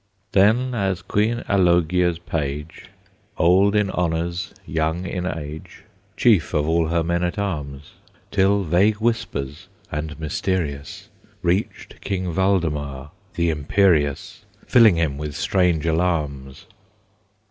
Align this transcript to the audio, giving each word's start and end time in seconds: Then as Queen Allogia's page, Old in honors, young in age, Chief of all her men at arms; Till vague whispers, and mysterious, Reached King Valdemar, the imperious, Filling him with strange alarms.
Then 0.31 0.73
as 0.73 1.03
Queen 1.03 1.43
Allogia's 1.47 2.17
page, 2.17 2.85
Old 3.37 3.75
in 3.75 3.91
honors, 3.91 4.51
young 4.65 5.05
in 5.05 5.27
age, 5.27 5.83
Chief 6.17 6.55
of 6.55 6.67
all 6.67 6.87
her 6.87 7.03
men 7.03 7.21
at 7.21 7.37
arms; 7.37 7.91
Till 8.31 8.63
vague 8.63 8.95
whispers, 8.95 9.67
and 9.91 10.19
mysterious, 10.19 11.09
Reached 11.43 12.01
King 12.01 12.33
Valdemar, 12.33 13.11
the 13.35 13.51
imperious, 13.51 14.43
Filling 14.65 14.95
him 14.95 15.19
with 15.19 15.35
strange 15.35 15.85
alarms. 15.85 16.65